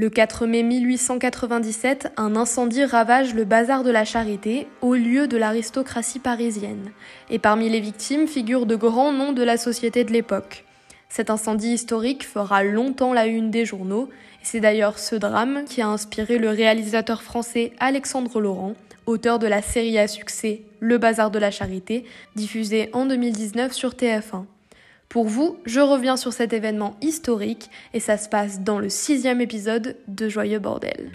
[0.00, 5.36] Le 4 mai 1897, un incendie ravage le bazar de la Charité, au lieu de
[5.36, 6.90] l'aristocratie parisienne.
[7.28, 10.64] Et parmi les victimes figurent de grands noms de la société de l'époque.
[11.10, 14.08] Cet incendie historique fera longtemps la une des journaux,
[14.40, 19.48] et c'est d'ailleurs ce drame qui a inspiré le réalisateur français Alexandre Laurent, auteur de
[19.48, 22.06] la série à succès Le Bazar de la Charité,
[22.36, 24.46] diffusée en 2019 sur TF1.
[25.10, 29.40] Pour vous, je reviens sur cet événement historique et ça se passe dans le sixième
[29.40, 31.10] épisode de Joyeux Bordel.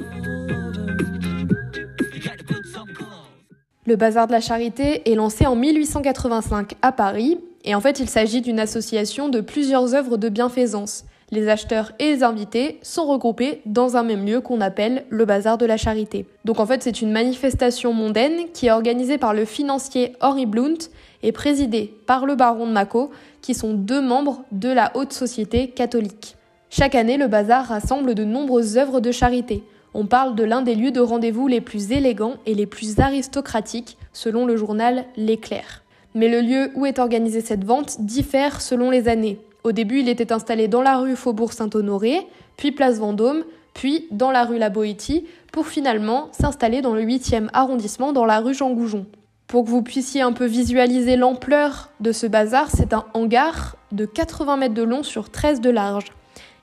[3.86, 8.09] Le Bazar de la Charité est lancé en 1885 à Paris et en fait il
[8.09, 11.05] s'agit d'une association de plusieurs œuvres de bienfaisance.
[11.35, 15.58] Les acheteurs et les invités sont regroupés dans un même lieu qu'on appelle le Bazar
[15.58, 16.25] de la Charité.
[16.45, 20.77] Donc en fait c'est une manifestation mondaine qui est organisée par le financier Henri Blount
[21.23, 23.11] et présidée par le baron de Mako
[23.41, 26.38] qui sont deux membres de la haute société catholique.
[26.70, 29.61] Chaque année, le bazar rassemble de nombreuses œuvres de charité.
[29.94, 33.97] On parle de l'un des lieux de rendez-vous les plus élégants et les plus aristocratiques,
[34.14, 35.83] selon le journal L'Éclair.
[36.14, 39.38] Mais le lieu où est organisée cette vente diffère selon les années.
[39.66, 44.30] Au début, il était installé dans la rue Faubourg Saint-Honoré, puis place Vendôme, puis dans
[44.30, 48.69] la rue La Boétie, pour finalement s'installer dans le 8e arrondissement dans la rue Jean
[48.69, 49.08] Goujon.
[49.47, 54.05] Pour que vous puissiez un peu visualiser l'ampleur de ce bazar, c'est un hangar de
[54.05, 56.13] 80 mètres de long sur 13 de large.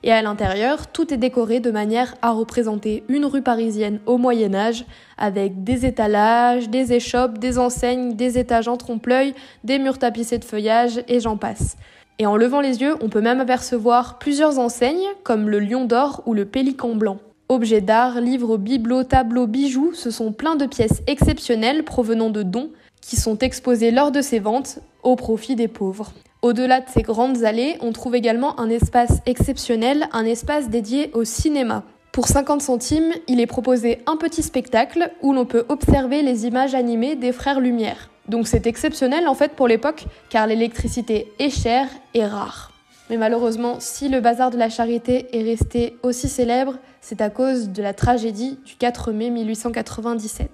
[0.03, 4.55] Et à l'intérieur, tout est décoré de manière à représenter une rue parisienne au Moyen
[4.55, 4.85] Âge,
[5.17, 9.33] avec des étalages, des échoppes, des enseignes, des étages en trompe-l'œil,
[9.65, 11.75] des murs tapissés de feuillage, et j'en passe.
[12.19, 16.21] Et en levant les yeux, on peut même apercevoir plusieurs enseignes, comme le lion d'or
[16.25, 17.17] ou le pélican blanc.
[17.49, 22.69] Objets d'art, livres, bibelots, tableaux, bijoux, ce sont plein de pièces exceptionnelles provenant de dons
[23.01, 26.13] qui sont exposés lors de ces ventes au profit des pauvres.
[26.41, 31.23] Au-delà de ces grandes allées, on trouve également un espace exceptionnel, un espace dédié au
[31.23, 31.83] cinéma.
[32.11, 36.75] Pour 50 centimes, il est proposé un petit spectacle où l'on peut observer les images
[36.75, 38.09] animées des frères Lumière.
[38.27, 42.71] Donc c'est exceptionnel en fait pour l'époque car l'électricité est chère et rare.
[43.09, 47.69] Mais malheureusement, si le bazar de la charité est resté aussi célèbre, c'est à cause
[47.69, 50.49] de la tragédie du 4 mai 1897.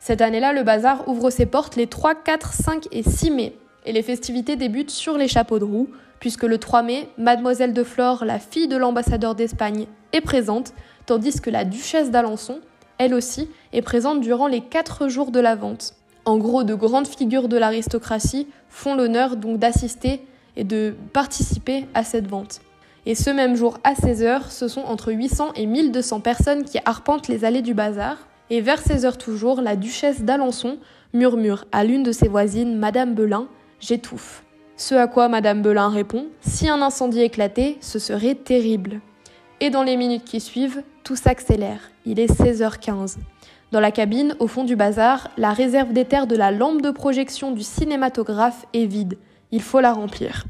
[0.00, 3.56] Cette année-là, le bazar ouvre ses portes les 3, 4, 5 et 6 mai,
[3.86, 5.88] et les festivités débutent sur les chapeaux de roue,
[6.18, 10.74] puisque le 3 mai, Mademoiselle de Flore, la fille de l'ambassadeur d'Espagne, est présente,
[11.06, 12.60] tandis que la duchesse d'Alençon,
[12.98, 15.94] elle aussi, est présente durant les 4 jours de la vente.
[16.24, 20.22] En gros, de grandes figures de l'aristocratie font l'honneur donc d'assister
[20.56, 22.60] et de participer à cette vente.
[23.06, 27.28] Et ce même jour à 16h, ce sont entre 800 et 1200 personnes qui arpentent
[27.28, 28.16] les allées du bazar.
[28.48, 30.78] Et vers 16h toujours, la duchesse d'Alençon
[31.12, 33.46] murmure à l'une de ses voisines, Madame Belin,
[33.80, 34.44] J'étouffe.
[34.76, 39.00] Ce à quoi Madame Belin répond Si un incendie éclatait, ce serait terrible.
[39.60, 41.90] Et dans les minutes qui suivent, tout s'accélère.
[42.06, 43.16] Il est 16h15.
[43.74, 47.50] Dans la cabine, au fond du bazar, la réserve d'éther de la lampe de projection
[47.50, 49.18] du cinématographe est vide.
[49.50, 50.44] Il faut la remplir.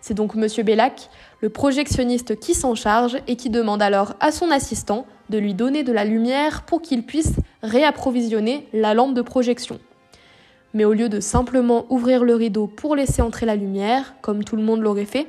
[0.00, 0.46] C'est donc M.
[0.64, 1.10] Bellac,
[1.42, 5.82] le projectionniste, qui s'en charge et qui demande alors à son assistant de lui donner
[5.82, 9.78] de la lumière pour qu'il puisse réapprovisionner la lampe de projection.
[10.72, 14.56] Mais au lieu de simplement ouvrir le rideau pour laisser entrer la lumière, comme tout
[14.56, 15.26] le monde l'aurait fait,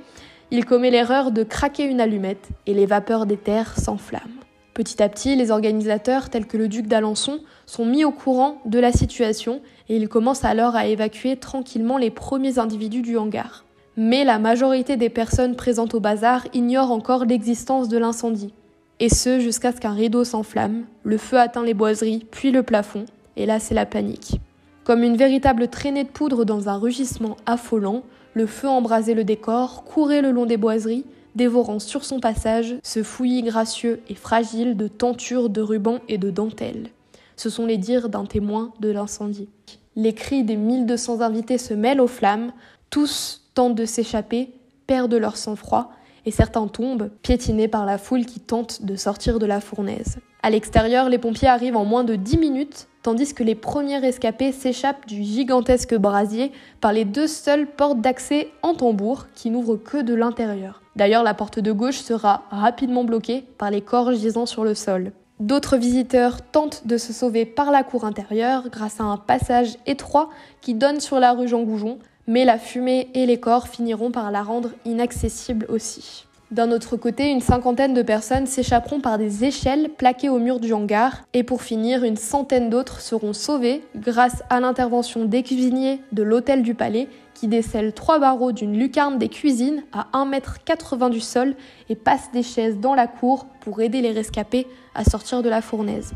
[0.51, 4.34] il commet l'erreur de craquer une allumette et les vapeurs d'éther s'enflamment.
[4.75, 8.77] Petit à petit, les organisateurs, tels que le duc d'Alençon, sont mis au courant de
[8.77, 13.63] la situation et ils commencent alors à évacuer tranquillement les premiers individus du hangar.
[13.95, 18.53] Mais la majorité des personnes présentes au bazar ignorent encore l'existence de l'incendie.
[18.99, 23.05] Et ce, jusqu'à ce qu'un rideau s'enflamme, le feu atteint les boiseries, puis le plafond,
[23.37, 24.41] et là c'est la panique.
[24.83, 28.03] Comme une véritable traînée de poudre dans un rugissement affolant,
[28.33, 31.05] le feu embrasait le décor, courait le long des boiseries,
[31.35, 36.29] dévorant sur son passage ce fouillis gracieux et fragile de tentures, de rubans et de
[36.29, 36.89] dentelles.
[37.35, 39.49] Ce sont les dires d'un témoin de l'incendie.
[39.95, 42.51] Les cris des 1200 invités se mêlent aux flammes,
[42.89, 44.53] tous tentent de s'échapper,
[44.87, 45.91] perdent leur sang-froid,
[46.25, 50.17] et certains tombent, piétinés par la foule qui tente de sortir de la fournaise.
[50.41, 54.51] À l'extérieur, les pompiers arrivent en moins de 10 minutes, tandis que les premiers rescapés
[54.51, 60.01] s'échappent du gigantesque brasier par les deux seules portes d'accès en tambour qui n'ouvrent que
[60.01, 60.81] de l'intérieur.
[60.95, 65.11] D'ailleurs, la porte de gauche sera rapidement bloquée par les corps gisant sur le sol.
[65.39, 70.31] D'autres visiteurs tentent de se sauver par la cour intérieure grâce à un passage étroit
[70.61, 74.31] qui donne sur la rue Jean Goujon, mais la fumée et les corps finiront par
[74.31, 76.25] la rendre inaccessible aussi.
[76.51, 80.73] D'un autre côté, une cinquantaine de personnes s'échapperont par des échelles plaquées au mur du
[80.73, 86.21] hangar, et pour finir, une centaine d'autres seront sauvées grâce à l'intervention des cuisiniers de
[86.21, 91.55] l'hôtel du palais qui décèle trois barreaux d'une lucarne des cuisines à 1m80 du sol
[91.89, 95.61] et passe des chaises dans la cour pour aider les rescapés à sortir de la
[95.61, 96.13] fournaise.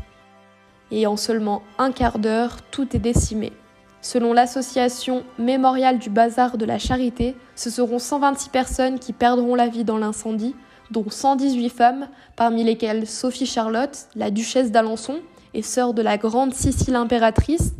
[0.92, 3.52] Et en seulement un quart d'heure, tout est décimé.
[4.02, 9.68] Selon l'association mémoriale du bazar de la charité, ce seront 126 personnes qui perdront la
[9.68, 10.54] vie dans l'incendie,
[10.90, 15.16] dont 118 femmes, parmi lesquelles Sophie Charlotte, la duchesse d'Alençon
[15.52, 17.74] et sœur de la grande Sicile impératrice,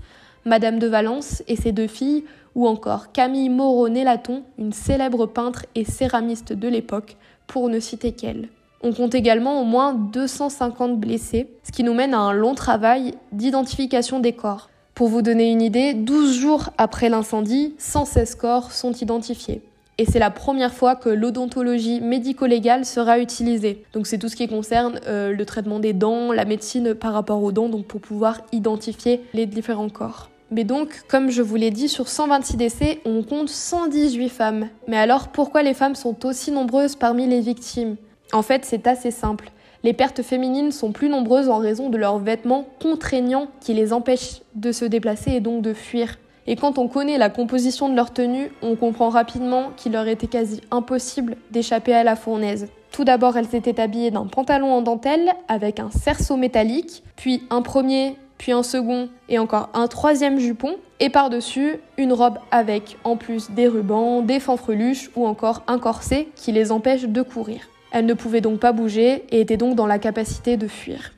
[0.45, 2.25] Madame de Valence et ses deux filles,
[2.55, 8.49] ou encore Camille Moreau-Nélaton, une célèbre peintre et céramiste de l'époque, pour ne citer qu'elle.
[8.83, 13.15] On compte également au moins 250 blessés, ce qui nous mène à un long travail
[13.33, 14.71] d'identification des corps.
[15.01, 19.63] Pour vous donner une idée, 12 jours après l'incendie, 116 corps sont identifiés.
[19.97, 23.83] Et c'est la première fois que l'odontologie médico-légale sera utilisée.
[23.95, 27.43] Donc c'est tout ce qui concerne euh, le traitement des dents, la médecine par rapport
[27.43, 30.29] aux dents, donc pour pouvoir identifier les différents corps.
[30.51, 34.69] Mais donc, comme je vous l'ai dit, sur 126 décès, on compte 118 femmes.
[34.87, 37.97] Mais alors, pourquoi les femmes sont aussi nombreuses parmi les victimes?
[38.35, 39.51] En fait, c'est assez simple.
[39.83, 44.43] Les pertes féminines sont plus nombreuses en raison de leurs vêtements contraignants qui les empêchent
[44.55, 46.19] de se déplacer et donc de fuir.
[46.47, 50.27] Et quand on connaît la composition de leur tenue, on comprend rapidement qu'il leur était
[50.27, 52.69] quasi impossible d'échapper à la fournaise.
[52.93, 57.63] Tout d'abord, elles étaient habillées d'un pantalon en dentelle avec un cerceau métallique, puis un
[57.63, 63.17] premier puis un second et encore un troisième jupon, et par-dessus une robe avec en
[63.17, 67.70] plus des rubans, des fanfreluches ou encore un corset qui les empêche de courir.
[67.93, 71.13] Elles ne pouvaient donc pas bouger et étaient donc dans la capacité de fuir.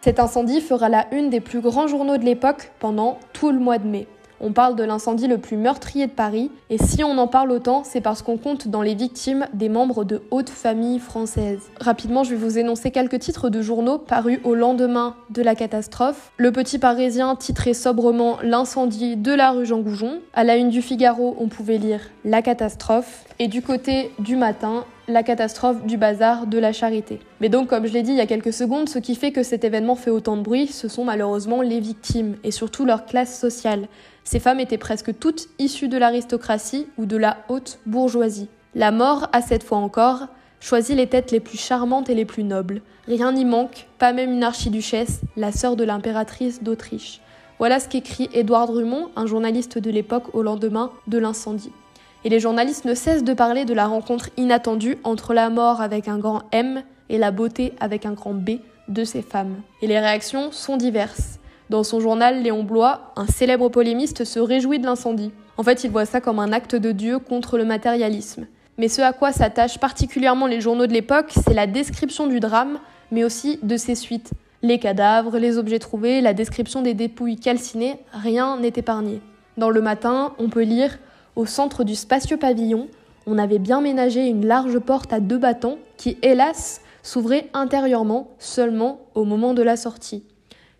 [0.00, 3.78] Cet incendie fera la une des plus grands journaux de l'époque pendant tout le mois
[3.78, 4.08] de mai.
[4.44, 7.84] On parle de l'incendie le plus meurtrier de Paris, et si on en parle autant,
[7.84, 11.70] c'est parce qu'on compte dans les victimes des membres de haute famille françaises.
[11.80, 16.32] Rapidement, je vais vous énoncer quelques titres de journaux parus au lendemain de la catastrophe.
[16.38, 20.18] Le Petit Parisien titrait sobrement L'incendie de la rue Jean Goujon.
[20.34, 23.24] À la une du Figaro, on pouvait lire La catastrophe.
[23.38, 27.20] Et du côté du matin, la catastrophe du bazar de la charité.
[27.40, 29.42] Mais donc, comme je l'ai dit il y a quelques secondes, ce qui fait que
[29.42, 33.38] cet événement fait autant de bruit, ce sont malheureusement les victimes, et surtout leur classe
[33.38, 33.88] sociale.
[34.24, 38.48] Ces femmes étaient presque toutes issues de l'aristocratie ou de la haute bourgeoisie.
[38.74, 40.28] La mort a cette fois encore
[40.60, 42.82] choisi les têtes les plus charmantes et les plus nobles.
[43.08, 47.20] Rien n'y manque, pas même une archiduchesse, la sœur de l'impératrice d'Autriche.
[47.58, 51.72] Voilà ce qu'écrit Édouard Drummond, un journaliste de l'époque au lendemain de l'incendie.
[52.24, 56.06] Et les journalistes ne cessent de parler de la rencontre inattendue entre la mort avec
[56.08, 59.56] un grand M et la beauté avec un grand B de ces femmes.
[59.80, 61.38] Et les réactions sont diverses.
[61.70, 65.32] Dans son journal, Léon Blois, un célèbre polémiste, se réjouit de l'incendie.
[65.56, 68.46] En fait, il voit ça comme un acte de Dieu contre le matérialisme.
[68.78, 72.78] Mais ce à quoi s'attachent particulièrement les journaux de l'époque, c'est la description du drame,
[73.10, 74.32] mais aussi de ses suites.
[74.62, 79.20] Les cadavres, les objets trouvés, la description des dépouilles calcinées, rien n'est épargné.
[79.56, 80.98] Dans le matin, on peut lire
[81.34, 82.88] Au centre du spacieux pavillon,
[83.26, 89.00] on avait bien ménagé une large porte à deux battants qui, hélas, s'ouvrait intérieurement seulement
[89.14, 90.24] au moment de la sortie.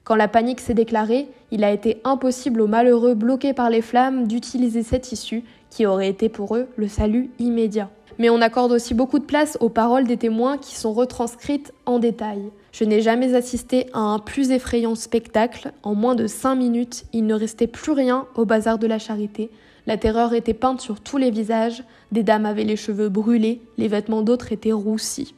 [0.04, 4.26] Quand la panique s'est déclarée, il a été impossible aux malheureux bloqués par les flammes
[4.26, 7.88] d'utiliser cette issue qui aurait été pour eux le salut immédiat.
[8.22, 11.98] Mais on accorde aussi beaucoup de place aux paroles des témoins qui sont retranscrites en
[11.98, 12.40] détail.
[12.70, 15.72] Je n'ai jamais assisté à un plus effrayant spectacle.
[15.82, 19.50] En moins de cinq minutes, il ne restait plus rien au bazar de la charité.
[19.88, 21.82] La terreur était peinte sur tous les visages,
[22.12, 25.34] des dames avaient les cheveux brûlés, les vêtements d'autres étaient roussis.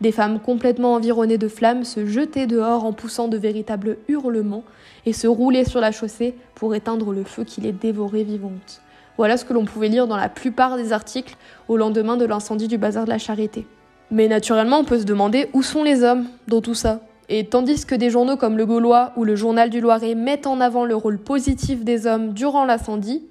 [0.00, 4.64] Des femmes complètement environnées de flammes se jetaient dehors en poussant de véritables hurlements
[5.06, 8.82] et se roulaient sur la chaussée pour éteindre le feu qui les dévorait vivantes.
[9.18, 11.36] Voilà ce que l'on pouvait lire dans la plupart des articles
[11.68, 13.66] au lendemain de l'incendie du bazar de la Charité.
[14.10, 17.00] Mais naturellement, on peut se demander où sont les hommes dans tout ça.
[17.28, 20.60] Et tandis que des journaux comme Le Gaulois ou le Journal du Loiret mettent en
[20.60, 23.24] avant le rôle positif des hommes durant l'incendie,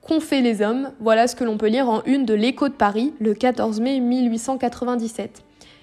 [0.00, 2.74] qu'ont fait les hommes Voilà ce que l'on peut lire en une de l'Écho de
[2.74, 5.42] Paris le 14 mai 1897.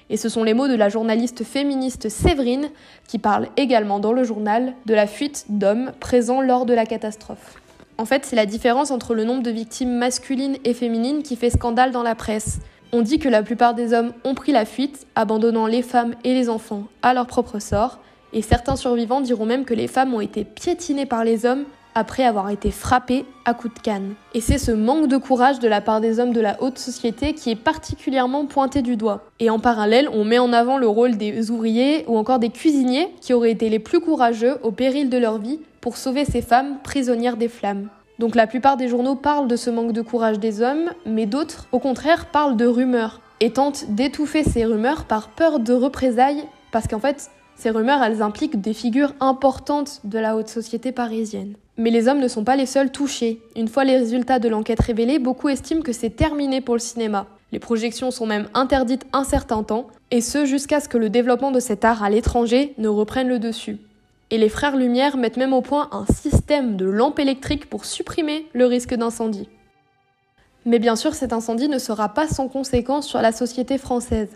[0.10, 2.70] Et ce sont les mots de la journaliste féministe Séverine,
[3.08, 7.62] qui parle également dans le journal de la fuite d'hommes présents lors de la catastrophe.
[8.02, 11.52] En fait, c'est la différence entre le nombre de victimes masculines et féminines qui fait
[11.52, 12.58] scandale dans la presse.
[12.92, 16.34] On dit que la plupart des hommes ont pris la fuite, abandonnant les femmes et
[16.34, 18.00] les enfants à leur propre sort,
[18.34, 21.66] et certains survivants diront même que les femmes ont été piétinées par les hommes
[21.96, 24.14] après avoir été frappé à coups de canne.
[24.34, 27.34] Et c'est ce manque de courage de la part des hommes de la haute société
[27.34, 29.26] qui est particulièrement pointé du doigt.
[29.40, 33.10] Et en parallèle, on met en avant le rôle des ouvriers ou encore des cuisiniers
[33.22, 36.78] qui auraient été les plus courageux au péril de leur vie pour sauver ces femmes
[36.84, 37.90] prisonnières des flammes.
[38.20, 41.68] Donc la plupart des journaux parlent de ce manque de courage des hommes, mais d'autres,
[41.72, 46.88] au contraire, parlent de rumeurs et tentent d'étouffer ces rumeurs par peur de représailles, parce
[46.88, 51.56] qu'en fait, ces rumeurs, elles impliquent des figures importantes de la haute société parisienne.
[51.78, 53.42] Mais les hommes ne sont pas les seuls touchés.
[53.56, 57.28] Une fois les résultats de l'enquête révélés, beaucoup estiment que c'est terminé pour le cinéma.
[57.52, 61.52] Les projections sont même interdites un certain temps, et ce jusqu'à ce que le développement
[61.52, 63.80] de cet art à l'étranger ne reprenne le dessus.
[64.30, 68.48] Et les frères Lumière mettent même au point un système de lampes électriques pour supprimer
[68.54, 69.50] le risque d'incendie.
[70.66, 74.30] Mais bien sûr, cet incendie ne sera pas sans conséquence sur la société française.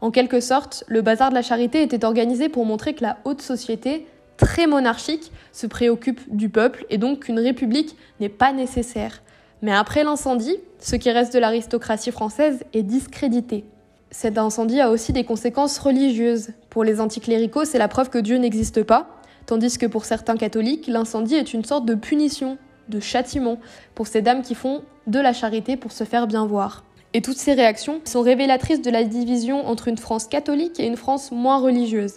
[0.00, 3.42] En quelque sorte, le bazar de la charité était organisé pour montrer que la haute
[3.42, 9.22] société, très monarchique, se préoccupe du peuple et donc qu'une république n'est pas nécessaire.
[9.62, 13.64] Mais après l'incendie, ce qui reste de l'aristocratie française est discrédité.
[14.10, 16.50] Cet incendie a aussi des conséquences religieuses.
[16.70, 19.08] Pour les anticléricaux, c'est la preuve que Dieu n'existe pas,
[19.46, 23.58] tandis que pour certains catholiques, l'incendie est une sorte de punition, de châtiment,
[23.94, 26.84] pour ces dames qui font de la charité pour se faire bien voir.
[27.14, 30.96] Et toutes ces réactions sont révélatrices de la division entre une France catholique et une
[30.96, 32.16] France moins religieuse.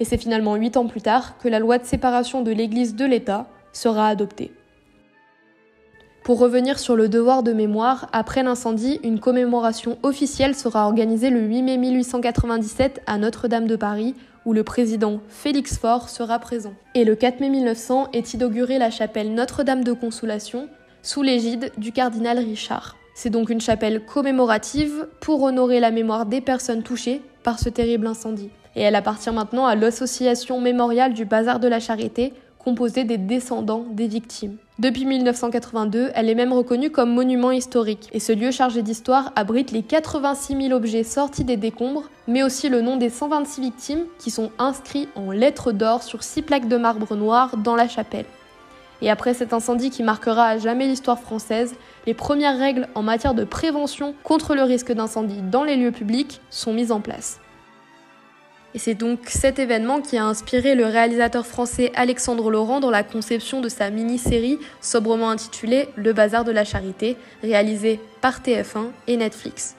[0.00, 3.04] Et c'est finalement huit ans plus tard que la loi de séparation de l'Église de
[3.04, 4.50] l'État sera adoptée.
[6.24, 11.40] Pour revenir sur le devoir de mémoire, après l'incendie, une commémoration officielle sera organisée le
[11.40, 14.14] 8 mai 1897 à Notre-Dame de Paris,
[14.46, 16.74] où le président Félix Faure sera présent.
[16.94, 20.68] Et le 4 mai 1900 est inaugurée la chapelle Notre-Dame de Consolation,
[21.02, 22.96] sous l'égide du cardinal Richard.
[23.14, 28.06] C'est donc une chapelle commémorative pour honorer la mémoire des personnes touchées par ce terrible
[28.06, 28.50] incendie.
[28.76, 33.86] Et elle appartient maintenant à l'association mémoriale du Bazar de la Charité, composée des descendants
[33.90, 34.56] des victimes.
[34.78, 39.72] Depuis 1982, elle est même reconnue comme monument historique, et ce lieu chargé d'histoire abrite
[39.72, 44.30] les 86 000 objets sortis des décombres, mais aussi le nom des 126 victimes qui
[44.30, 48.26] sont inscrits en lettres d'or sur six plaques de marbre noir dans la chapelle.
[49.02, 51.74] Et après cet incendie qui marquera à jamais l'histoire française,
[52.06, 56.40] les premières règles en matière de prévention contre le risque d'incendie dans les lieux publics
[56.50, 57.40] sont mises en place.
[58.74, 63.02] Et c'est donc cet événement qui a inspiré le réalisateur français Alexandre Laurent dans la
[63.02, 69.16] conception de sa mini-série sobrement intitulée Le Bazar de la Charité, réalisée par TF1 et
[69.16, 69.74] Netflix.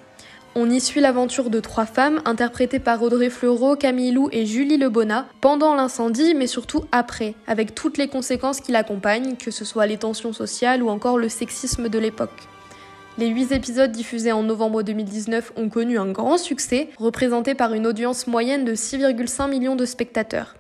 [0.54, 4.76] On y suit l'aventure de trois femmes interprétées par Audrey Fleurot, Camille Lou et Julie
[4.76, 9.86] Lebona pendant l'incendie, mais surtout après, avec toutes les conséquences qui l'accompagnent, que ce soit
[9.86, 12.50] les tensions sociales ou encore le sexisme de l'époque.
[13.18, 17.86] Les huit épisodes diffusés en novembre 2019 ont connu un grand succès, représenté par une
[17.86, 20.56] audience moyenne de 6,5 millions de spectateurs.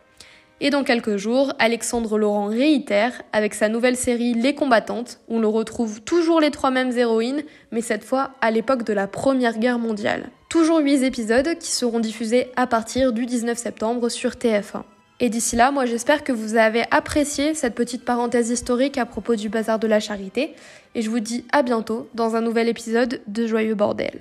[0.59, 5.49] Et dans quelques jours, Alexandre Laurent réitère avec sa nouvelle série Les combattantes, où l'on
[5.49, 9.79] retrouve toujours les trois mêmes héroïnes, mais cette fois à l'époque de la Première Guerre
[9.79, 10.29] mondiale.
[10.49, 14.83] Toujours 8 épisodes qui seront diffusés à partir du 19 septembre sur TF1.
[15.23, 19.35] Et d'ici là, moi j'espère que vous avez apprécié cette petite parenthèse historique à propos
[19.35, 20.55] du bazar de la charité.
[20.95, 24.19] Et je vous dis à bientôt dans un nouvel épisode de Joyeux Bordel.